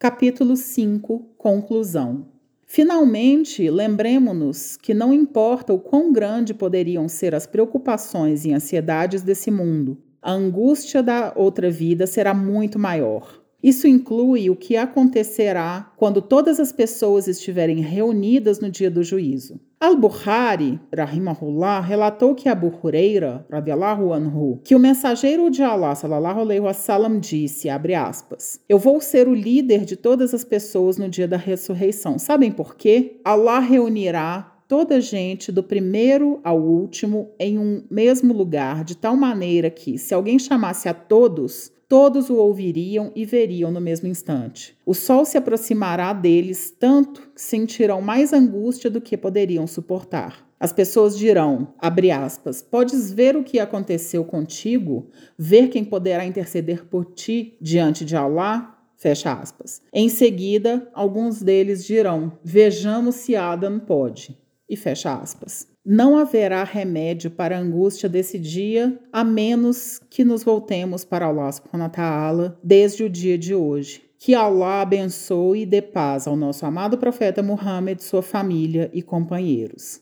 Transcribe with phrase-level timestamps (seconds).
[0.00, 2.28] Capítulo 5 Conclusão
[2.64, 9.50] Finalmente, lembremos-nos que não importa o quão grande poderiam ser as preocupações e ansiedades desse
[9.50, 13.42] mundo, a angústia da outra vida será muito maior.
[13.62, 19.60] Isso inclui o que acontecerá quando todas as pessoas estiverem reunidas no dia do juízo.
[19.80, 26.60] Al-Bukhari, rahimahullah, relatou que Abu Huraira, radiallahu anhu, que o mensageiro de Allah, sallallahu alaihi
[26.60, 31.28] wasallam, disse, abre aspas, eu vou ser o líder de todas as pessoas no dia
[31.28, 32.18] da ressurreição.
[32.18, 33.20] Sabem por quê?
[33.24, 39.16] Allah reunirá toda a gente, do primeiro ao último, em um mesmo lugar, de tal
[39.16, 44.76] maneira que, se alguém chamasse a todos, todos o ouviriam e veriam no mesmo instante.
[44.84, 50.46] O sol se aproximará deles tanto que sentirão mais angústia do que poderiam suportar.
[50.60, 56.84] As pessoas dirão, abre aspas, podes ver o que aconteceu contigo, ver quem poderá interceder
[56.86, 58.74] por ti diante de Allah?
[58.96, 59.80] Fecha aspas.
[59.92, 64.36] Em seguida, alguns deles dirão, vejamos se Adam pode.
[64.68, 65.66] E fecha aspas.
[65.84, 71.50] Não haverá remédio para a angústia desse dia, a menos que nos voltemos para Allah
[71.50, 74.02] subhanahu ta'ala desde o dia de hoje.
[74.18, 80.00] Que Allah abençoe e dê paz ao nosso amado profeta Muhammad, sua família e companheiros.